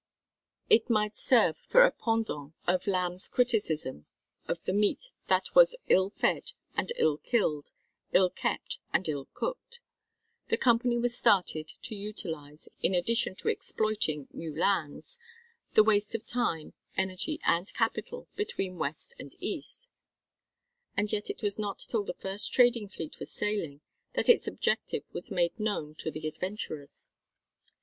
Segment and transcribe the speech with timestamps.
[0.67, 4.07] It might serve for a pendant of Lamb's criticism
[4.47, 7.69] of the meat that was "ill fed and ill killed,
[8.11, 9.79] ill kept and ill cooked."
[10.49, 15.19] The Company was started to utilise, in addition to exploiting new lands,
[15.75, 19.87] the waste of time, energy and capital, between West and East;
[20.97, 23.81] and yet it was not till the first trading fleet was sailing
[24.15, 27.11] that its objective was made known to the adventurers.